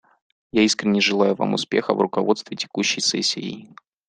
[0.51, 3.69] Я искренне желаю Вам успеха в руководстве текущей сессией.